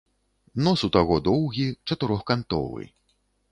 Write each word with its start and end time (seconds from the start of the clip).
Нос 0.67 0.83
у 0.87 0.89
таго 0.95 1.17
доўгі, 1.27 1.67
чатырохкантовы. 1.91 2.91